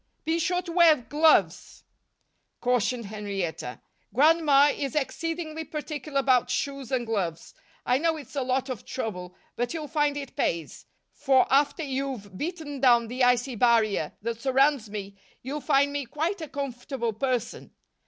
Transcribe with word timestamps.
"Be 0.25 0.39
sure 0.39 0.63
to 0.63 0.71
wear 0.71 0.95
gloves," 0.95 1.83
cautioned 2.59 3.05
Henrietta. 3.05 3.81
"Grandmother 4.11 4.73
is 4.73 4.95
exceedingly 4.95 5.63
particular 5.63 6.21
about 6.21 6.49
shoes 6.49 6.91
and 6.91 7.05
gloves. 7.05 7.53
I 7.85 7.99
know 7.99 8.17
it's 8.17 8.35
a 8.35 8.41
lot 8.41 8.67
of 8.67 8.83
trouble, 8.83 9.35
but 9.55 9.75
you'll 9.75 9.87
find 9.87 10.17
it 10.17 10.35
pays; 10.35 10.87
for 11.11 11.45
after 11.53 11.83
you've 11.83 12.35
beaten 12.35 12.79
down 12.79 13.09
the 13.09 13.23
icy 13.23 13.53
barrier 13.55 14.13
that 14.23 14.41
surrounds 14.41 14.89
me, 14.89 15.13
you'll 15.43 15.61
find 15.61 15.93
me 15.93 16.07
quite 16.07 16.41
a 16.41 16.47
comfortable 16.49 17.13
person. 17.13 17.69